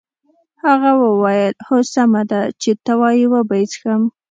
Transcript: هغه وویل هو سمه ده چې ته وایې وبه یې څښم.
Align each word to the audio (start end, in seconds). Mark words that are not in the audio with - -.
هغه 0.65 0.91
وویل 1.03 1.53
هو 1.65 1.77
سمه 1.93 2.21
ده 2.31 2.41
چې 2.61 2.71
ته 2.85 2.93
وایې 2.99 3.25
وبه 3.33 3.55
یې 3.59 3.65
څښم. 3.71 4.01